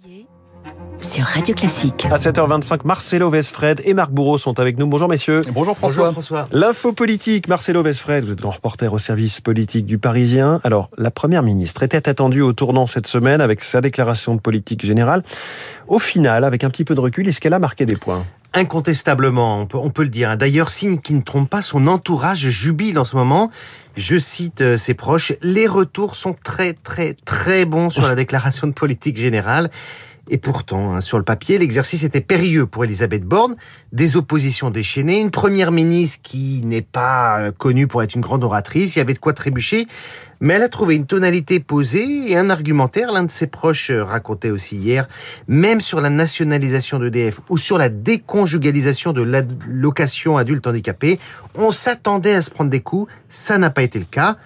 prier 0.00 0.26
sur 1.12 1.24
Radio 1.24 1.54
Classique. 1.54 2.06
À 2.10 2.16
7h25, 2.16 2.86
Marcelo 2.86 3.28
Vesfred 3.28 3.82
et 3.84 3.92
Marc 3.92 4.10
Bourreau 4.10 4.38
sont 4.38 4.58
avec 4.58 4.78
nous. 4.78 4.86
Bonjour 4.86 5.10
messieurs. 5.10 5.42
Bonjour 5.52 5.76
François. 5.76 6.46
L'info 6.52 6.94
politique, 6.94 7.48
Marcelo 7.48 7.82
Vesfred, 7.82 8.24
vous 8.24 8.32
êtes 8.32 8.40
grand 8.40 8.52
reporter 8.52 8.90
au 8.94 8.98
service 8.98 9.42
politique 9.42 9.84
du 9.84 9.98
Parisien. 9.98 10.58
Alors, 10.64 10.88
la 10.96 11.10
première 11.10 11.42
ministre 11.42 11.82
était 11.82 12.08
attendue 12.08 12.40
au 12.40 12.54
tournant 12.54 12.86
cette 12.86 13.06
semaine 13.06 13.42
avec 13.42 13.62
sa 13.62 13.82
déclaration 13.82 14.34
de 14.34 14.40
politique 14.40 14.86
générale. 14.86 15.22
Au 15.86 15.98
final, 15.98 16.44
avec 16.44 16.64
un 16.64 16.70
petit 16.70 16.84
peu 16.84 16.94
de 16.94 17.00
recul, 17.00 17.28
est-ce 17.28 17.42
qu'elle 17.42 17.52
a 17.52 17.58
marqué 17.58 17.84
des 17.84 17.96
points? 17.96 18.24
Incontestablement, 18.54 19.60
on 19.60 19.66
peut, 19.66 19.78
on 19.78 19.90
peut 19.90 20.04
le 20.04 20.08
dire. 20.08 20.34
D'ailleurs, 20.38 20.70
signe 20.70 20.98
qui 20.98 21.12
ne 21.12 21.20
trompe 21.20 21.50
pas, 21.50 21.60
son 21.60 21.88
entourage 21.88 22.48
jubile 22.48 22.98
en 22.98 23.04
ce 23.04 23.16
moment. 23.16 23.50
Je 23.96 24.18
cite 24.18 24.62
euh, 24.62 24.76
ses 24.78 24.94
proches, 24.94 25.34
les 25.42 25.66
retours 25.66 26.16
sont 26.16 26.34
très 26.42 26.72
très 26.72 27.14
très 27.26 27.66
bons 27.66 27.90
sur 27.90 28.08
la 28.08 28.14
déclaration 28.22 28.66
de 28.66 28.72
politique 28.72 29.18
générale. 29.18 29.70
Et 30.30 30.38
pourtant, 30.38 30.94
hein, 30.94 31.00
sur 31.00 31.18
le 31.18 31.24
papier, 31.24 31.58
l'exercice 31.58 32.04
était 32.04 32.20
périlleux 32.20 32.66
pour 32.66 32.84
Elisabeth 32.84 33.24
Borne. 33.24 33.56
Des 33.92 34.16
oppositions 34.16 34.70
déchaînées, 34.70 35.20
une 35.20 35.32
première 35.32 35.72
ministre 35.72 36.20
qui 36.22 36.62
n'est 36.64 36.80
pas 36.80 37.40
euh, 37.40 37.52
connue 37.52 37.88
pour 37.88 38.04
être 38.04 38.14
une 38.14 38.20
grande 38.20 38.44
oratrice, 38.44 38.94
il 38.94 39.00
y 39.00 39.02
avait 39.02 39.14
de 39.14 39.18
quoi 39.18 39.32
trébucher. 39.32 39.88
Mais 40.40 40.54
elle 40.54 40.62
a 40.62 40.68
trouvé 40.68 40.94
une 40.94 41.06
tonalité 41.06 41.58
posée 41.58 42.30
et 42.30 42.36
un 42.36 42.50
argumentaire. 42.50 43.10
L'un 43.10 43.24
de 43.24 43.32
ses 43.32 43.48
proches 43.48 43.90
euh, 43.90 44.04
racontait 44.04 44.50
aussi 44.50 44.76
hier, 44.76 45.08
même 45.48 45.80
sur 45.80 46.00
la 46.00 46.08
nationalisation 46.08 47.00
d'EDF 47.00 47.40
ou 47.48 47.58
sur 47.58 47.76
la 47.76 47.88
déconjugalisation 47.88 49.12
de 49.12 49.22
l'allocation 49.22 50.36
adulte 50.36 50.68
handicapé, 50.68 51.18
on 51.56 51.72
s'attendait 51.72 52.34
à 52.34 52.42
se 52.42 52.50
prendre 52.50 52.70
des 52.70 52.80
coups. 52.80 53.12
Ça 53.28 53.58
n'a 53.58 53.70
pas 53.70 53.82
été 53.82 53.98
le 53.98 54.04
cas. 54.04 54.36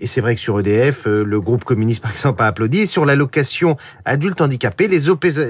Et 0.00 0.06
c'est 0.06 0.20
vrai 0.20 0.34
que 0.34 0.40
sur 0.40 0.58
EDF, 0.58 1.06
euh, 1.06 1.24
le 1.24 1.40
groupe 1.40 1.64
communiste, 1.64 2.02
par 2.02 2.10
exemple, 2.10 2.42
a 2.42 2.46
applaudi. 2.46 2.86
Sur 2.86 3.04
l'allocation 3.04 3.76
adulte 4.04 4.40
handicapé, 4.40 4.88
les, 4.88 5.02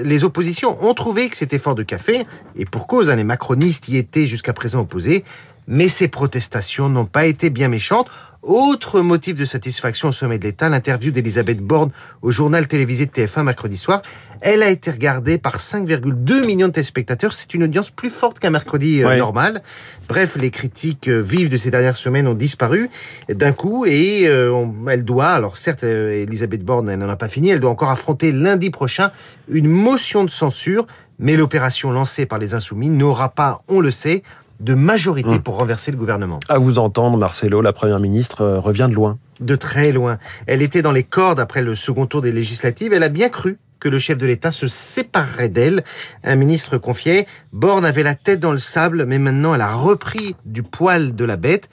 les 0.03 0.23
oppositions 0.23 0.77
ont 0.87 0.93
trouvé 0.93 1.29
que 1.29 1.35
c'était 1.35 1.57
fort 1.57 1.75
de 1.75 1.83
café. 1.83 2.23
Et 2.55 2.65
pour 2.65 2.85
cause, 2.85 3.09
hein, 3.09 3.15
les 3.15 3.23
macronistes 3.23 3.89
y 3.89 3.97
étaient 3.97 4.27
jusqu'à 4.27 4.53
présent 4.53 4.81
opposés 4.81 5.23
mais 5.67 5.87
ces 5.87 6.07
protestations 6.07 6.89
n'ont 6.89 7.05
pas 7.05 7.25
été 7.25 7.49
bien 7.49 7.67
méchantes. 7.67 8.09
Autre 8.45 9.01
motif 9.01 9.33
de 9.33 9.43
satisfaction 9.43 10.09
au 10.09 10.11
sommet 10.11 10.37
de 10.37 10.43
l'État, 10.43 10.69
l'interview 10.69 11.11
d'Elisabeth 11.11 11.61
Borne 11.61 11.89
au 12.21 12.29
journal 12.29 12.67
télévisé 12.67 13.07
de 13.07 13.11
TF1 13.11 13.41
mercredi 13.41 13.75
soir. 13.75 14.03
Elle 14.39 14.61
a 14.61 14.69
été 14.69 14.91
regardée 14.91 15.39
par 15.39 15.57
5,2 15.57 16.45
millions 16.45 16.67
de 16.67 16.73
téléspectateurs. 16.73 17.33
C'est 17.33 17.55
une 17.55 17.63
audience 17.63 17.89
plus 17.89 18.11
forte 18.11 18.37
qu'un 18.37 18.51
mercredi 18.51 19.03
euh, 19.03 19.17
normal. 19.17 19.63
Bref, 20.07 20.35
les 20.35 20.51
critiques 20.51 21.07
euh, 21.07 21.21
vives 21.21 21.49
de 21.49 21.57
ces 21.57 21.71
dernières 21.71 21.95
semaines 21.95 22.27
ont 22.27 22.35
disparu 22.35 22.91
d'un 23.29 23.51
coup 23.51 23.87
et 23.87 24.27
euh, 24.27 24.63
elle 24.91 25.05
doit, 25.05 25.29
alors 25.29 25.57
certes, 25.57 25.83
Elisabeth 25.83 26.63
Borne, 26.63 26.87
elle 26.87 26.99
n'en 26.99 27.09
a 27.09 27.15
pas 27.15 27.29
fini, 27.29 27.49
elle 27.49 27.59
doit 27.59 27.71
encore 27.71 27.89
affronter 27.89 28.31
lundi 28.31 28.69
prochain 28.69 29.09
une 29.49 29.67
motion 29.67 30.23
de 30.23 30.29
censure, 30.29 30.85
mais 31.17 31.35
l'opération 31.35 31.91
lancée 31.91 32.27
par 32.27 32.37
les 32.37 32.53
Insoumis 32.53 32.91
n'aura 32.91 33.29
pas, 33.29 33.63
on 33.67 33.79
le 33.79 33.89
sait, 33.89 34.21
de 34.59 34.73
majorité 34.73 35.35
hmm. 35.35 35.41
pour 35.41 35.57
renverser 35.57 35.91
le 35.91 35.97
gouvernement. 35.97 36.39
À 36.49 36.57
vous 36.57 36.79
entendre, 36.79 37.17
Marcelo, 37.17 37.61
la 37.61 37.73
Première 37.73 37.99
ministre 37.99 38.41
euh, 38.41 38.59
revient 38.59 38.87
de 38.89 38.95
loin. 38.95 39.17
De 39.41 39.55
très 39.55 39.91
loin. 39.91 40.17
Elle 40.47 40.61
était 40.61 40.81
dans 40.81 40.91
les 40.91 41.03
cordes 41.03 41.39
après 41.39 41.61
le 41.61 41.75
second 41.75 42.05
tour 42.05 42.21
des 42.21 42.31
législatives. 42.31 42.93
Elle 42.93 43.03
a 43.03 43.09
bien 43.09 43.29
cru 43.29 43.57
que 43.79 43.89
le 43.89 43.99
chef 43.99 44.17
de 44.17 44.25
l'État 44.25 44.51
se 44.51 44.67
séparerait 44.67 45.49
d'elle. 45.49 45.83
Un 46.23 46.35
ministre 46.35 46.77
confiait, 46.77 47.27
Borne 47.53 47.85
avait 47.85 48.03
la 48.03 48.15
tête 48.15 48.39
dans 48.39 48.51
le 48.51 48.57
sable, 48.57 49.05
mais 49.05 49.19
maintenant 49.19 49.53
elle 49.53 49.61
a 49.61 49.73
repris 49.73 50.35
du 50.45 50.63
poil 50.63 51.15
de 51.15 51.25
la 51.25 51.35
bête. 51.35 51.69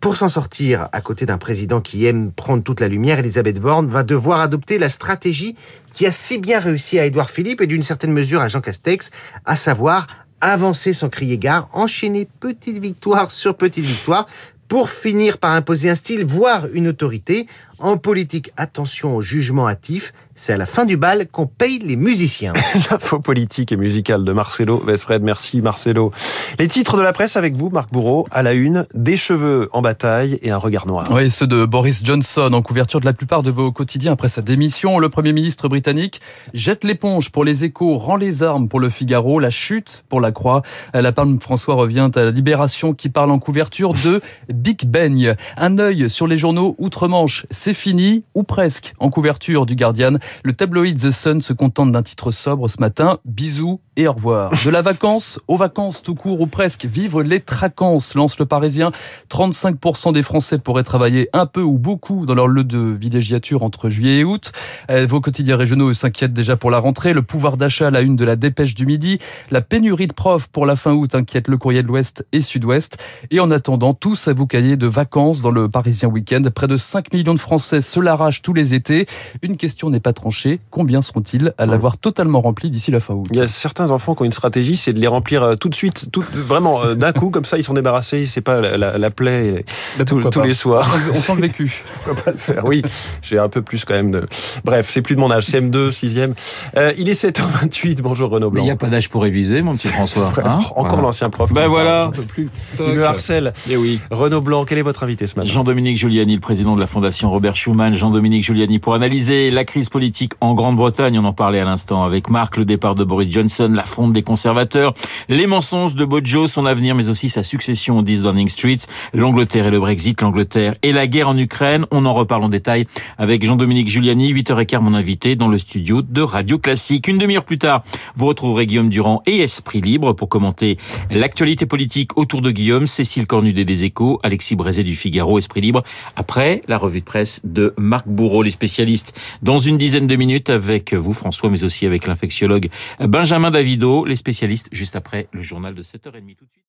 Pour 0.00 0.14
s'en 0.14 0.28
sortir, 0.28 0.88
à 0.92 1.00
côté 1.00 1.26
d'un 1.26 1.38
président 1.38 1.80
qui 1.80 2.06
aime 2.06 2.30
prendre 2.30 2.62
toute 2.62 2.80
la 2.80 2.86
lumière, 2.86 3.18
Elisabeth 3.18 3.60
Borne 3.60 3.88
va 3.88 4.04
devoir 4.04 4.40
adopter 4.40 4.78
la 4.78 4.88
stratégie 4.88 5.56
qui 5.92 6.06
a 6.06 6.12
si 6.12 6.38
bien 6.38 6.60
réussi 6.60 7.00
à 7.00 7.06
Édouard 7.06 7.30
Philippe 7.30 7.60
et 7.62 7.66
d'une 7.66 7.82
certaine 7.82 8.12
mesure 8.12 8.40
à 8.40 8.46
Jean 8.46 8.60
Castex, 8.60 9.10
à 9.44 9.56
savoir 9.56 10.06
avancer 10.40 10.94
sans 10.94 11.08
crier 11.08 11.38
gare, 11.38 11.68
enchaîner 11.72 12.28
petite 12.40 12.78
victoire 12.78 13.30
sur 13.30 13.56
petite 13.56 13.84
victoire 13.84 14.26
pour 14.68 14.90
finir 14.90 15.38
par 15.38 15.52
imposer 15.52 15.88
un 15.88 15.94
style, 15.94 16.24
voire 16.24 16.66
une 16.72 16.88
autorité. 16.88 17.46
En 17.78 17.96
politique, 17.96 18.52
attention 18.56 19.16
au 19.16 19.22
jugement 19.22 19.66
hâtif, 19.66 20.12
c'est 20.38 20.52
à 20.52 20.56
la 20.56 20.66
fin 20.66 20.84
du 20.84 20.96
bal 20.96 21.26
qu'on 21.26 21.46
paye 21.46 21.80
les 21.80 21.96
musiciens. 21.96 22.52
L'info 22.90 23.18
politique 23.18 23.72
et 23.72 23.76
musicale 23.76 24.24
de 24.24 24.32
Marcelo 24.32 24.78
Vesfred. 24.78 25.20
Merci 25.20 25.60
Marcelo. 25.60 26.12
Les 26.60 26.68
titres 26.68 26.96
de 26.96 27.02
la 27.02 27.12
presse 27.12 27.36
avec 27.36 27.56
vous, 27.56 27.70
Marc 27.70 27.90
Bourreau, 27.92 28.24
à 28.30 28.44
la 28.44 28.52
une, 28.52 28.86
des 28.94 29.16
cheveux 29.16 29.68
en 29.72 29.82
bataille 29.82 30.38
et 30.42 30.52
un 30.52 30.56
regard 30.56 30.86
noir. 30.86 31.04
Oui, 31.10 31.28
ceux 31.28 31.48
de 31.48 31.64
Boris 31.64 32.02
Johnson 32.04 32.52
en 32.52 32.62
couverture 32.62 33.00
de 33.00 33.04
la 33.04 33.12
plupart 33.12 33.42
de 33.42 33.50
vos 33.50 33.72
quotidiens 33.72 34.12
après 34.12 34.28
sa 34.28 34.40
démission. 34.40 35.00
Le 35.00 35.08
Premier 35.08 35.32
ministre 35.32 35.68
britannique 35.68 36.20
jette 36.54 36.84
l'éponge 36.84 37.30
pour 37.30 37.44
les 37.44 37.64
échos, 37.64 37.98
rend 37.98 38.16
les 38.16 38.44
armes 38.44 38.68
pour 38.68 38.78
le 38.78 38.90
Figaro, 38.90 39.40
la 39.40 39.50
chute 39.50 40.04
pour 40.08 40.20
la 40.20 40.30
Croix. 40.30 40.62
La 40.94 41.10
palme 41.10 41.40
François 41.40 41.74
revient 41.74 42.10
à 42.14 42.24
la 42.24 42.30
Libération 42.30 42.94
qui 42.94 43.08
parle 43.08 43.32
en 43.32 43.40
couverture 43.40 43.92
de 43.92 44.20
Big 44.54 44.86
Ben. 44.86 45.34
Un 45.56 45.78
œil 45.78 46.08
sur 46.08 46.28
les 46.28 46.38
journaux 46.38 46.76
outre-Manche, 46.78 47.44
c'est 47.50 47.74
fini, 47.74 48.22
ou 48.34 48.44
presque, 48.44 48.94
en 49.00 49.10
couverture 49.10 49.66
du 49.66 49.74
Guardian. 49.74 50.18
Le 50.44 50.52
tabloïd 50.52 50.98
The 51.00 51.10
Sun 51.10 51.42
se 51.42 51.52
contente 51.52 51.92
d'un 51.92 52.02
titre 52.02 52.30
sobre 52.30 52.68
ce 52.68 52.80
matin. 52.80 53.18
Bisous 53.24 53.80
et 53.98 54.06
au 54.06 54.12
revoir. 54.12 54.52
De 54.64 54.70
la 54.70 54.80
vacance 54.80 55.40
aux 55.48 55.56
vacances 55.56 56.02
tout 56.02 56.14
court 56.14 56.40
ou 56.40 56.46
presque. 56.46 56.86
Vivre 56.86 57.22
les 57.22 57.40
tracances, 57.40 58.14
lance 58.14 58.38
le 58.38 58.46
Parisien. 58.46 58.92
35% 59.28 60.12
des 60.12 60.22
Français 60.22 60.58
pourraient 60.58 60.84
travailler 60.84 61.28
un 61.32 61.46
peu 61.46 61.62
ou 61.62 61.78
beaucoup 61.78 62.24
dans 62.24 62.34
leur 62.34 62.46
lieu 62.46 62.62
de 62.62 62.78
villégiature 62.78 63.64
entre 63.64 63.90
juillet 63.90 64.20
et 64.20 64.24
août. 64.24 64.52
Euh, 64.90 65.06
vos 65.08 65.20
quotidiens 65.20 65.56
régionaux 65.56 65.92
s'inquiètent 65.94 66.32
déjà 66.32 66.56
pour 66.56 66.70
la 66.70 66.78
rentrée. 66.78 67.12
Le 67.12 67.22
pouvoir 67.22 67.56
d'achat 67.56 67.90
la 67.90 68.00
une 68.00 68.14
de 68.14 68.24
la 68.24 68.36
dépêche 68.36 68.76
du 68.76 68.86
midi. 68.86 69.18
La 69.50 69.62
pénurie 69.62 70.06
de 70.06 70.12
profs 70.12 70.46
pour 70.46 70.64
la 70.64 70.76
fin 70.76 70.92
août 70.92 71.16
inquiète 71.16 71.48
le 71.48 71.56
courrier 71.56 71.82
de 71.82 71.88
l'Ouest 71.88 72.24
et 72.30 72.40
Sud-Ouest. 72.40 72.98
Et 73.32 73.40
en 73.40 73.50
attendant, 73.50 73.94
tous 73.94 74.28
à 74.28 74.32
vous 74.32 74.46
cahier 74.46 74.76
de 74.76 74.86
vacances 74.86 75.40
dans 75.40 75.50
le 75.50 75.68
Parisien 75.68 76.08
Week-end. 76.08 76.42
Près 76.54 76.68
de 76.68 76.76
5 76.76 77.12
millions 77.12 77.34
de 77.34 77.40
Français 77.40 77.82
se 77.82 77.98
l'arrachent 77.98 78.42
tous 78.42 78.54
les 78.54 78.74
étés. 78.74 79.06
Une 79.42 79.56
question 79.56 79.90
n'est 79.90 79.98
pas 79.98 80.12
tranchée. 80.12 80.60
Combien 80.70 81.02
seront-ils 81.02 81.52
à 81.58 81.66
l'avoir 81.66 81.98
totalement 81.98 82.40
rempli 82.40 82.70
d'ici 82.70 82.92
la 82.92 83.00
fin 83.00 83.14
août? 83.14 83.26
Il 83.32 83.38
y 83.38 83.42
a 83.42 83.48
certains 83.48 83.87
enfants 83.90 84.14
qui 84.14 84.22
ont 84.22 84.24
une 84.24 84.32
stratégie, 84.32 84.76
c'est 84.76 84.92
de 84.92 85.00
les 85.00 85.06
remplir 85.06 85.42
euh, 85.42 85.54
tout 85.56 85.68
de 85.68 85.74
suite, 85.74 86.06
tout, 86.12 86.24
vraiment 86.32 86.82
euh, 86.82 86.94
d'un 86.94 87.12
coup, 87.12 87.30
comme 87.30 87.44
ça 87.44 87.58
ils 87.58 87.64
sont 87.64 87.74
débarrassés, 87.74 88.26
c'est 88.26 88.40
pas 88.40 88.60
la, 88.60 89.10
plaie 89.10 89.64
bah, 89.98 90.04
tous 90.04 90.42
les 90.42 90.54
soirs. 90.54 90.90
On 91.10 91.14
sent 91.14 91.34
le 91.34 91.42
vécu. 91.42 91.84
Peux 92.04 92.14
pas 92.14 92.30
le 92.30 92.36
faire, 92.36 92.64
oui. 92.64 92.82
J'ai 93.22 93.38
un 93.38 93.48
peu 93.48 93.62
plus 93.62 93.84
quand 93.84 93.94
même 93.94 94.10
de... 94.10 94.26
Bref, 94.64 94.88
c'est 94.90 95.02
plus 95.02 95.14
de 95.14 95.20
mon 95.20 95.30
âge, 95.30 95.46
CM2, 95.46 95.90
6e. 95.90 96.32
Euh, 96.76 96.92
il 96.98 97.08
est 97.08 97.24
7h28, 97.24 98.00
bonjour 98.02 98.30
Renaud 98.30 98.50
Blanc. 98.50 98.62
il 98.62 98.66
n'y 98.66 98.70
a 98.70 98.76
pas 98.76 98.88
d'âge 98.88 99.08
pour 99.08 99.22
réviser, 99.22 99.62
mon 99.62 99.72
petit 99.72 99.88
François. 99.88 100.32
Hein 100.44 100.60
Encore 100.76 101.02
l'ancien 101.02 101.30
prof. 101.30 101.52
Ben 101.52 101.66
voilà. 101.66 102.04
Un 102.04 102.10
peu 102.10 102.22
plus. 102.22 102.48
Il 102.78 102.94
me 102.94 103.04
harcèle. 103.04 103.52
Et 103.68 103.72
eh 103.72 103.76
oui. 103.76 104.00
Renaud 104.10 104.40
Blanc, 104.40 104.64
quel 104.64 104.78
est 104.78 104.82
votre 104.82 105.02
invité 105.02 105.26
ce 105.26 105.34
matin? 105.36 105.50
Jean-Dominique 105.50 105.98
Giuliani, 105.98 106.34
le 106.34 106.40
président 106.40 106.76
de 106.76 106.80
la 106.80 106.86
Fondation 106.86 107.30
Robert 107.30 107.56
Schuman. 107.56 107.92
Jean-Dominique 107.92 108.44
Giuliani, 108.44 108.78
pour 108.78 108.94
analyser 108.94 109.50
la 109.50 109.64
crise 109.64 109.88
politique 109.88 110.32
en 110.40 110.54
Grande-Bretagne, 110.54 111.18
on 111.18 111.24
en 111.24 111.32
parlait 111.32 111.60
à 111.60 111.64
l'instant 111.64 112.04
avec 112.04 112.30
Marc, 112.30 112.56
le 112.56 112.64
départ 112.64 112.94
de 112.94 113.04
Boris 113.04 113.30
Johnson, 113.30 113.72
la 113.78 113.84
fronde 113.84 114.12
des 114.12 114.22
conservateurs, 114.22 114.92
les 115.28 115.46
mensonges 115.46 115.94
de 115.94 116.04
Bojo, 116.04 116.48
son 116.48 116.66
avenir, 116.66 116.96
mais 116.96 117.08
aussi 117.10 117.28
sa 117.28 117.44
succession 117.44 117.98
aux 117.98 118.02
10 118.02 118.22
Downing 118.22 118.48
Street, 118.48 118.78
l'Angleterre 119.14 119.66
et 119.66 119.70
le 119.70 119.78
Brexit, 119.78 120.20
l'Angleterre 120.20 120.74
et 120.82 120.90
la 120.90 121.06
guerre 121.06 121.28
en 121.28 121.38
Ukraine. 121.38 121.86
On 121.92 122.04
en 122.04 122.12
reparle 122.12 122.42
en 122.42 122.48
détail 122.48 122.86
avec 123.18 123.44
Jean-Dominique 123.44 123.88
Giuliani, 123.88 124.34
8h15, 124.34 124.80
mon 124.80 124.94
invité, 124.94 125.36
dans 125.36 125.46
le 125.46 125.58
studio 125.58 126.02
de 126.02 126.22
Radio 126.22 126.58
Classique. 126.58 127.06
Une 127.06 127.18
demi-heure 127.18 127.44
plus 127.44 127.60
tard, 127.60 127.84
vous 128.16 128.26
retrouverez 128.26 128.66
Guillaume 128.66 128.88
Durand 128.88 129.22
et 129.26 129.38
Esprit 129.38 129.80
Libre 129.80 130.12
pour 130.12 130.28
commenter 130.28 130.76
l'actualité 131.12 131.64
politique 131.64 132.18
autour 132.18 132.42
de 132.42 132.50
Guillaume, 132.50 132.88
Cécile 132.88 133.28
Cornudet 133.28 133.64
des 133.64 133.84
Échos, 133.84 134.18
Alexis 134.24 134.56
Brézet 134.56 134.82
du 134.82 134.96
Figaro, 134.96 135.38
Esprit 135.38 135.60
Libre. 135.60 135.84
Après, 136.16 136.62
la 136.66 136.78
revue 136.78 136.98
de 136.98 137.04
presse 137.04 137.42
de 137.44 137.74
Marc 137.78 138.08
Bourreau, 138.08 138.42
les 138.42 138.50
spécialistes, 138.50 139.14
dans 139.40 139.58
une 139.58 139.78
dizaine 139.78 140.08
de 140.08 140.16
minutes 140.16 140.50
avec 140.50 140.94
vous, 140.94 141.12
François, 141.12 141.48
mais 141.48 141.62
aussi 141.62 141.86
avec 141.86 142.08
l'infectiologue 142.08 142.70
Benjamin 142.98 143.52
Davido, 143.68 144.06
les 144.06 144.16
spécialistes 144.16 144.70
juste 144.72 144.96
après 144.96 145.28
le 145.30 145.42
journal 145.42 145.74
de 145.74 145.82
7h30 145.82 146.36
tout 146.36 146.46
de 146.46 146.50
suite. 146.50 146.64